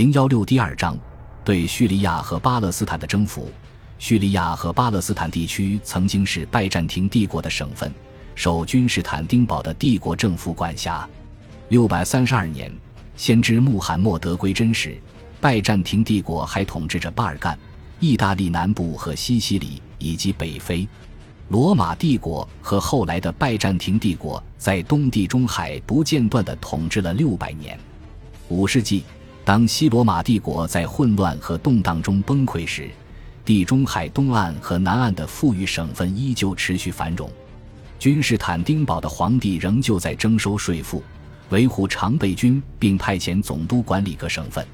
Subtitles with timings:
[0.00, 0.98] 零幺六第二章，
[1.44, 3.50] 对叙利亚和巴勒斯坦的征服。
[3.98, 7.92] 叙利亚和巴勒斯坦地区曾经是拜占庭帝国的省份，
[8.34, 11.06] 受君士坦丁堡的帝国政府管辖。
[11.68, 12.72] 六百三十二年，
[13.14, 14.98] 先知穆罕默德归真时，
[15.38, 17.58] 拜占庭帝国还统治着巴尔干、
[17.98, 20.88] 意大利南部和西西里以及北非。
[21.48, 27.78] 罗马帝国和后来的拜占庭帝国在东地中海不间断地统治了六百年。
[28.48, 29.04] 五世纪。
[29.44, 32.88] 当西罗马帝国在混乱和动荡中崩溃时，
[33.44, 37.28] 地中海东岸和南岸的富裕省份依旧持续繁荣。
[37.98, 41.02] 君士坦丁堡的皇帝仍旧在征收税赋，
[41.48, 44.64] 维护常备军，并派遣总督管理各省份。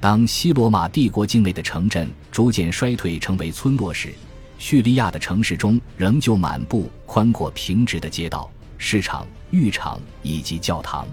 [0.00, 4.12] 当西罗马帝国境内的城镇逐渐衰退，成为村落时，
[4.58, 11.06] 叙利亚的城市中仍旧满布宽阔平直的街道、市场、浴场以及教堂。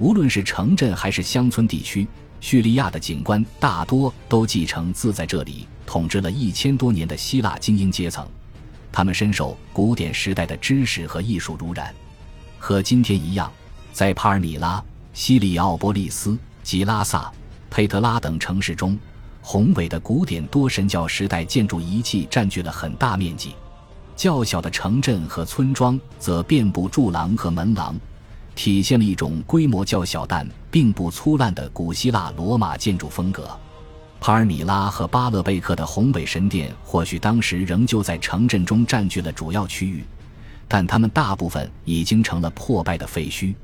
[0.00, 2.08] 无论是城镇还是乡村地区。
[2.40, 8.26] 叙利亚的景观大多都继承自在这里统治了一千多年的希腊精英阶层，
[8.90, 11.94] 他们深受古典时代的知识和艺术濡染。
[12.58, 13.52] 和今天一样，
[13.92, 17.30] 在帕尔米拉、西里奥波利斯、吉拉萨、
[17.68, 18.98] 佩特拉等城市中，
[19.42, 23.50] 宏伟的古典多神教时代建筑遗迹占据了很大面积；
[24.16, 27.94] 较小的城镇和村庄则遍布柱廊和门廊。
[28.62, 33.48] 体现了一种规模较小但并不粗烂的古希腊罗马建筑风格。
[34.20, 40.04] 帕尔米拉和巴勒贝克的宏伟神殿或许当时仍旧在城镇中占据了主要区域，
[40.68, 43.54] 但它们大部分已经成了破败的废墟。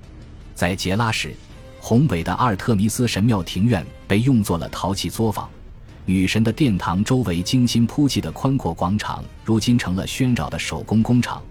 [0.54, 1.34] 在杰拉时，
[1.78, 5.46] 宏伟的阿尔特弥斯神庙庭院被用作了陶器作坊，
[6.06, 11.42] 女神的殿堂周围精心铺砌的宽阔广场如今成了喧扰的手工工厂，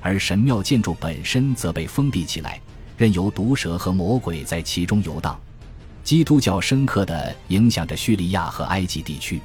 [0.00, 2.60] 而神庙建筑本身则被封闭起来。
[2.98, 5.40] 任由毒蛇和魔鬼在其中游荡，
[6.02, 9.40] 基督教深刻的影响着叙利亚和埃及地区。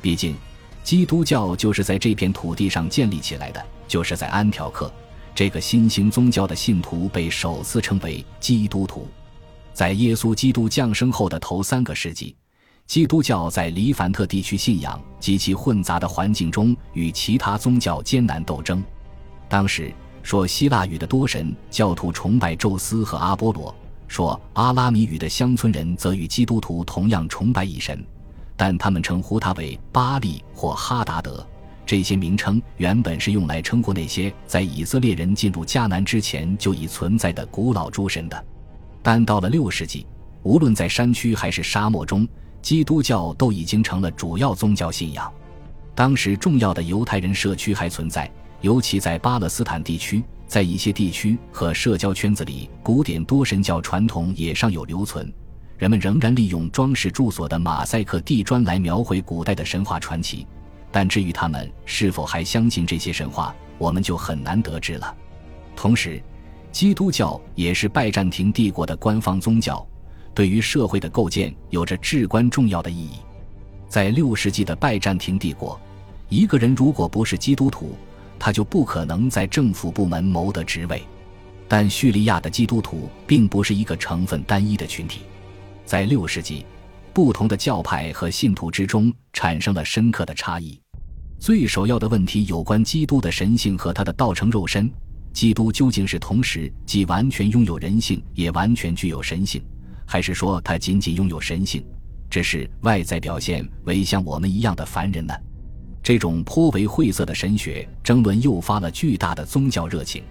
[0.00, 0.34] 毕竟，
[0.82, 3.62] 基督教就是在这片土地上建立起来的。
[3.86, 4.90] 就是在安条克，
[5.34, 9.06] 这个新兴宗教的信徒被首次称为基督徒。
[9.74, 12.34] 在耶稣基督降生后的头三个世纪，
[12.86, 18.82] 基督教在黎凡特地区信仰极其混杂的环境中与其他宗教艰难斗争。
[19.50, 19.92] 当时。
[20.26, 23.72] 说希腊语的多神教徒崇拜宙斯和阿波罗，
[24.08, 28.04] 说阿拉米语的乡村人则与基督徒同样崇拜一神，
[28.56, 31.46] 但他们称呼他为巴利或哈达德。
[31.86, 38.44] 这些名称原本是用来称呼那些在以色列人进入迦南之前就已存在的古老诸神的。
[39.04, 40.04] 但到了六世纪，
[40.42, 42.26] 无论在山区还是沙漠中，
[42.60, 45.32] 基督教都已经成了主要宗教信仰。
[45.94, 48.28] 当时重要的犹太人社区还存在。
[48.66, 55.32] 尤其在巴勒斯坦地区，在一些地区和社交圈子里，古典多神教传统也尚有留存。
[55.78, 60.44] 人们仍然利用装饰住所的马赛克地砖来描绘古代的神话传奇，
[60.90, 65.14] 但至于他们是否还相信这些神话，我们就很难得知了。
[65.76, 66.20] 同时，
[66.72, 69.86] 基督教也是拜占庭帝国的官方宗教，
[70.34, 73.12] 对于社会的构建有着至关重要的意义。
[73.88, 75.80] 在六世纪的拜占庭帝国，
[76.28, 77.94] 一个人如果不是基督徒，
[78.38, 81.02] 他就不可能在政府部门谋得职位，
[81.66, 85.20] 但叙利亚的基督徒并不是一个成分单一的群体，
[85.84, 86.64] 在六世纪，
[87.12, 90.80] 不同的教派和信徒之中产生了深刻的差异。
[91.38, 94.90] 最首要的问题有关基督的神性和他的道成肉身：
[95.32, 99.62] 基督究竟是同时既完全拥有人性，也完全具有神性，
[100.06, 101.84] 还是说他仅仅拥有神性，
[102.30, 105.34] 只是外在表现为像我们一样的凡人呢？
[106.06, 110.22] 这种颇为晦涩的神学争论诱发了巨大的宗教热情，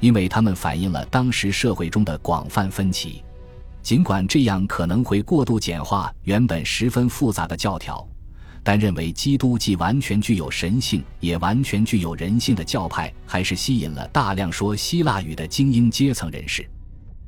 [0.00, 3.22] 因为他们反映了当时社会中的广泛分歧。
[3.82, 8.02] 尽管这样可能会过度简化原本十分复杂的教条，
[8.62, 16.62] 但认为基督既完全具有神性，也完全具有人性的教派，还是吸引了大量说希腊语的精英阶层人士；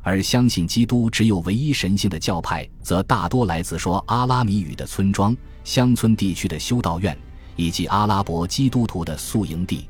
[0.01, 7.15] 而相信基督只有唯一神性的教派，则大多来自说阿拉米语的村庄、乡村地区的修道院。
[7.57, 9.89] 以及阿拉伯基督徒的宿营地，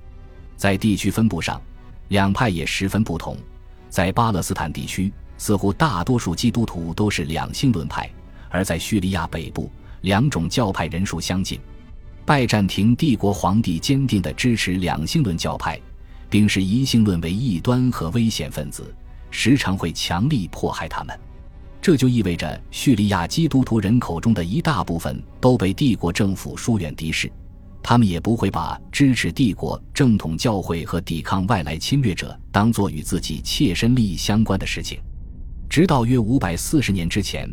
[0.56, 1.60] 在地区分布上，
[2.08, 3.36] 两派也十分不同。
[3.88, 8.06] 在巴勒斯坦地区，似乎大多数基督徒都是两性论派；
[8.48, 9.70] 而在叙利亚北部，
[10.00, 11.60] 两种教派人数相近。
[12.24, 15.78] 拜占庭帝国皇帝坚定地支持两性论教派，
[16.30, 18.94] 并视一性论为异端和危险分子，
[19.30, 21.18] 时常会强力迫害他们。
[21.80, 27.30] 这就意味着，叙利亚基督徒人口中的一大部分都被帝国政府疏远敌视。
[27.82, 35.00] 他们也不会把支持帝国正统教会和抵抗外来侵略者当作与自己切身利益相关的事情。
[35.69, 37.49] 直到约五百四十年之前，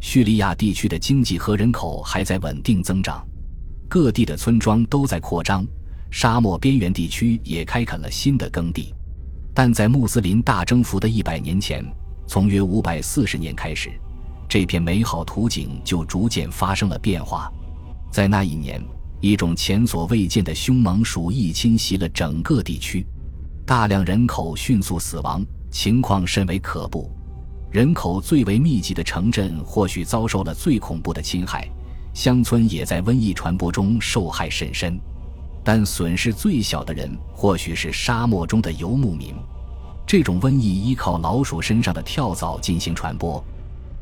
[0.00, 3.26] 叙利亚地区的经济和人口还在稳定增长，
[3.88, 5.66] 各地的村庄都在扩张，
[6.10, 8.94] 沙漠边缘地区也开垦了新的耕地。
[9.52, 11.84] 但在穆斯林大征服的一百年前，
[12.26, 13.90] 从约五百四十年开始，
[14.48, 17.52] 这片美好图景就逐渐发生了变化。
[18.10, 18.82] 在那一年，
[19.24, 23.06] 一种前所未见的凶猛鼠疫侵袭了整个地区，
[23.64, 27.10] 大量人口迅速死亡，情况甚为可怖。
[27.72, 31.66] 人口最为密集的城镇或许遭受了最恐怖的侵害，
[32.12, 35.00] 乡村也在瘟疫传播中受害甚深。
[35.64, 39.34] 但损失最小的人或许是沙漠中的游牧民。
[40.06, 43.42] 这种瘟疫依靠老鼠身上的跳蚤进行传播，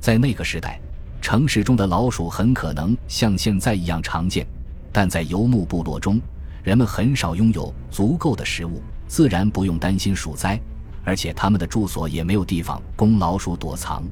[0.00, 0.80] 在那个时代，
[1.20, 4.44] 城市中的老鼠很可能像现在一样常见，
[4.92, 6.20] 但在游牧部落中，
[6.62, 10.60] 人们很少拥有足够的食物，自然不用担心鼠灾。
[11.04, 14.04] 而且他们的住所也没有地方供老鼠躲藏。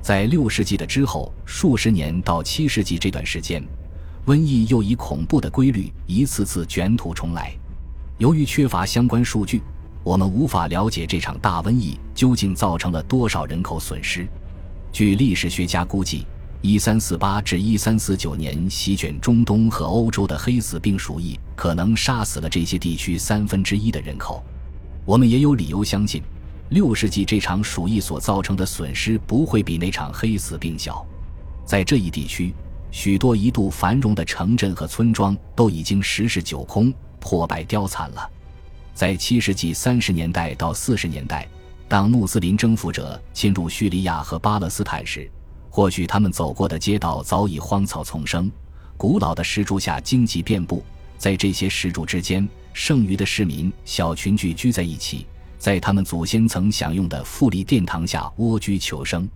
[0.00, 3.62] 在六世纪的之后数十年到七世纪这段时间，
[4.24, 7.52] 瘟疫又以恐怖的规律一次次卷土重来。
[8.16, 9.60] 由于缺乏相关数据，
[10.02, 14.26] 我们无法了解这场大瘟疫究竟造成了多少人口损失。
[14.90, 16.26] 据历史学家估计
[16.62, 24.42] ，1348至1349年席卷中东和欧洲的黑死病鼠疫可能杀死了这些地区三分之一的人口。
[25.04, 26.22] 我们也有理由相信，
[26.70, 31.04] 六世纪这场鼠疫所造成的损失不会比那场黑死病小。
[31.64, 32.54] 在这一地区，
[32.90, 38.30] 许多一度繁荣的城镇和村庄都已经十室九空、破败凋残了。
[38.94, 41.48] 在七世纪三十年代到四十年代，
[41.88, 45.30] 当穆斯林征服者侵入叙利亚和巴勒斯坦时，
[45.74, 48.52] 或许他们走过的街道早已荒草丛生，
[48.98, 50.84] 古老的石柱下荆棘遍布。
[51.16, 55.26] 在这些石柱之间，剩余的市民小群聚居在一起，
[55.58, 59.26] 在他们祖先曾享用的富丽殿堂下蜗居求生。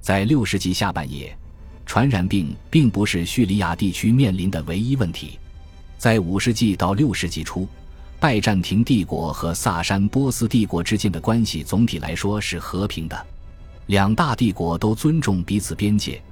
[0.00, 1.36] 在六世纪下半叶，
[1.84, 5.36] 传染病并不是叙利亚地区面临的唯一问题。
[5.98, 7.66] 在五世纪到六世纪初，
[8.20, 13.26] 拜占庭帝国和萨珊波斯帝国之间的关系总体来说是和平的，
[13.86, 16.22] 两大帝国都尊重彼此边界。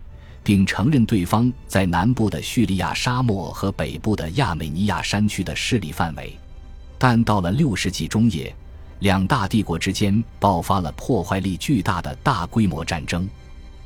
[0.42, 6.36] 并承认对方在南部的叙利亚沙漠和北部的亚美尼亚山区的势力范围，
[6.98, 8.54] 但到了六世纪中叶，
[9.00, 13.28] 两大帝国之间爆发了破坏力巨大的大规模战争。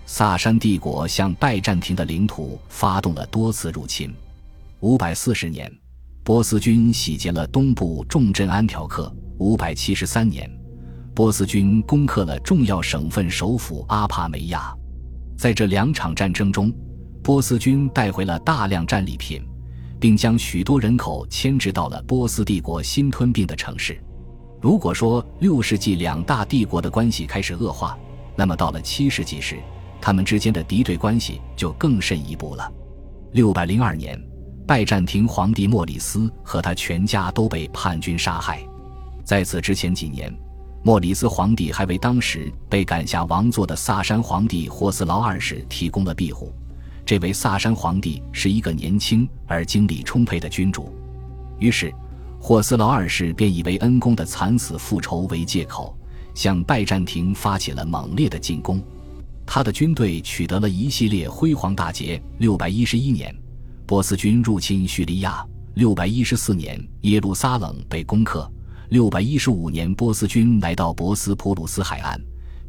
[0.06, 4.14] 萨珊帝国向拜占庭的领土发动了多次入侵。
[4.81, 5.70] 五百四十年，
[6.22, 9.12] 波斯军洗劫了东部重镇安条克。
[9.38, 10.49] 五百七十三年，
[11.14, 14.75] 波斯军攻克了重要省份首府阿帕梅亚。
[15.38, 16.72] 在这两场战争中，
[17.22, 19.40] 波斯军带回了大量战利品，
[20.00, 23.96] 并将许多人口牵制到了波斯帝国新吞并的城市。
[24.61, 27.96] 如果说六世纪两大帝国的关系开始恶化，
[28.34, 29.60] 那么到了七世纪时，
[30.00, 32.69] 他们之间的敌对关系就更甚一步了。
[33.31, 34.20] 六百零二年，
[34.67, 38.60] 拜占庭皇帝莫里斯和他全家都被叛军杀害。
[39.25, 40.37] 在此之前几年。
[40.86, 46.52] 莫里斯皇帝还为当时被赶下王座的萨珊皇帝霍斯劳二世提供了庇护。
[47.06, 50.94] 这位萨珊皇帝是一个年轻而精力充沛的君主，
[51.58, 51.90] 于是
[52.38, 55.96] 霍斯劳二世便以为恩公的惨死复仇为借口，
[56.34, 58.78] 向拜占庭发起了猛烈的进攻。
[59.46, 62.22] 他的军队取得了一系列辉煌大捷。
[62.36, 63.34] 六百一十一年，
[63.86, 68.50] 波斯军入侵叙利亚；六百一十四年，耶路撒冷被攻克。
[68.94, 72.17] 六百一十五年，波斯军来到博斯普鲁斯海岸，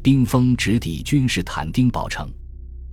[0.02, 2.28] 兵锋直抵君士坦丁堡城。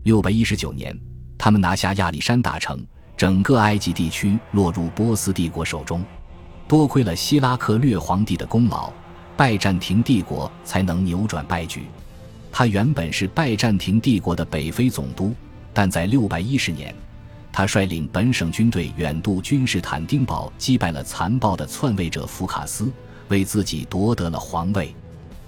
[0.03, 0.95] 六百一十九年，
[1.35, 2.85] 他们拿下亚历山大城，
[3.17, 6.05] 整个埃及地区落入波斯帝国手中。
[6.67, 8.93] 多亏了希拉克略皇帝的功劳，
[9.35, 11.85] 拜占庭帝国才能扭转败局。
[12.51, 15.33] 他原本是拜占庭帝国的北非总督，
[15.73, 16.93] 但在六百一十年，
[17.51, 22.91] 他率领本省军队远渡君士坦丁堡，击败了残暴的篡位者福卡斯。
[23.29, 24.93] 为自己夺得了皇位，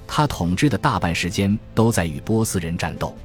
[0.08, 3.16] 他统治的大半时间都在与波斯人战斗。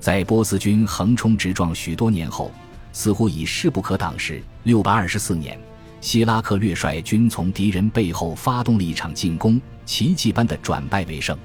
[0.00, 2.50] 在波斯军横冲直撞许多年后，
[2.92, 5.58] 似乎已势不可挡时，六百二十四年，
[6.00, 11.36] 希拉克略率军从敌人背后发动了一场进攻，奇迹般的转败为胜。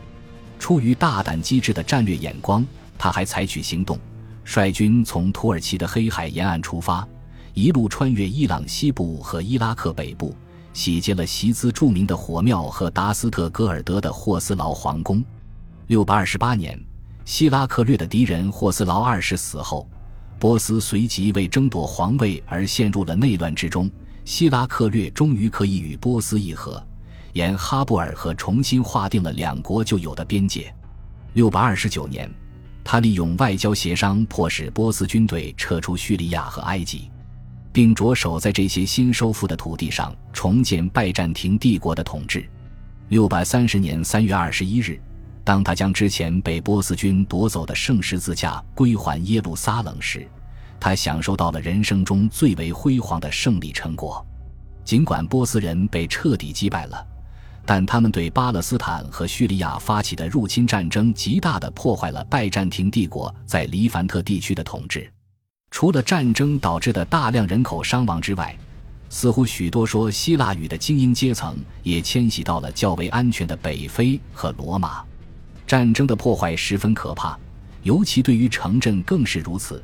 [0.59, 2.65] 出于大胆机智的战略眼光，
[2.97, 3.99] 他还采取行动，
[4.45, 7.05] 率军从土耳其的黑海沿岸出发，
[7.53, 10.35] 一路穿越伊朗西部和伊拉克北部。
[10.73, 15.23] 洗劫了席兹著名的火庙和达斯特戈尔德的霍斯劳皇宫。
[15.87, 16.79] 六百二十八年，
[17.25, 19.87] 希拉克略的敌人霍斯劳二世死后，
[20.39, 23.89] 波斯随即为争夺皇位而陷入了内乱之中。
[24.25, 26.81] 希拉克略终于可以与波斯议和，
[27.33, 30.73] 沿哈布尔河重新划定了两国就有的边界。
[31.33, 32.33] 六百二十九年，
[32.85, 37.11] 他利用外交协商迫使波斯军队撤出叙利亚和埃及，
[37.73, 42.47] 并着手在这些新收复的土地上重建拜占庭帝国的统治。
[43.09, 45.01] 六百三十年三月二十一日，
[45.43, 50.25] 当他将之前被波斯军夺走的圣十字架归还耶路撒冷时，
[50.79, 54.25] 他享受到了人生中最为辉煌的胜利成果。
[54.85, 57.07] 尽管波斯人被彻底击败了。
[57.65, 65.09] 但他们对巴勒斯坦和叙利亚发起的入侵战争，极大地破坏了拜占庭帝国在黎凡特地区的统治。
[65.73, 68.55] 除了战争导致的大量人口伤亡之外，
[69.09, 75.03] 似乎许多说希腊语的精英阶层也迁徙到了较为安全的北非和罗马。
[75.65, 77.35] 战争的破坏十分可怕，
[77.81, 79.81] 尤其对于城镇更是如此。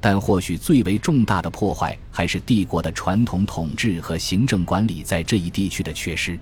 [0.00, 6.38] 但或许最为重大的破坏，还是帝国的传统统治和行政管理在这一地区的缺失。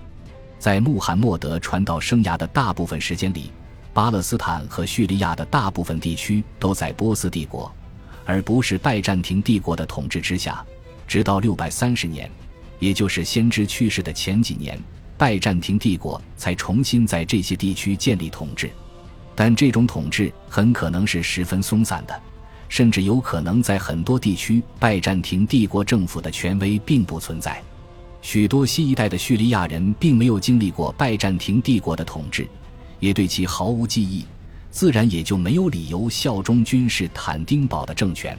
[0.59, 3.51] 在穆罕默德传道生涯的大部分时间里，
[3.95, 7.75] 巴勒斯坦和叙利亚的大部分地区都在波斯帝国，
[8.31, 10.65] 而不是拜占庭帝国的统治之下。
[11.09, 12.31] 直到六百三十年，
[12.79, 14.81] 也就是先知去世的前几年，
[15.19, 18.71] 拜占庭帝国才重新在这些地区建立统治。
[19.35, 22.23] 但这种统治很可能是十分松散的，
[22.69, 27.61] 甚至有可能在很多地区，拜占庭帝国政府的权威并不存在。
[28.23, 32.47] 许多新一代的叙利亚人并没有经历过拜占庭帝国的统治，
[33.01, 34.25] 也对其毫无记忆，
[34.71, 38.37] 自然也就没有理由效忠君士坦丁堡的政权。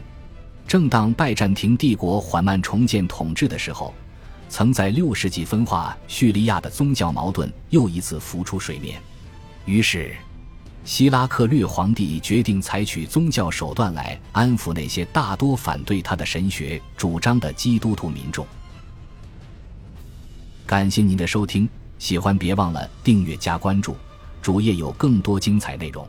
[0.67, 3.93] 正当拜占庭帝国缓慢重建统治的时候，
[4.47, 9.01] 曾在六世纪分化叙利亚的宗教矛盾又一次浮出水面。
[9.65, 10.15] 于是，
[10.85, 18.47] 希拉克略皇帝决定采取宗教手段来安抚那些大多反对他的神学主张的基督徒民众。
[20.65, 21.67] 感谢您的收听，
[21.99, 23.97] 喜欢别忘了订阅加关注，
[24.41, 26.07] 主页有更多精彩内容。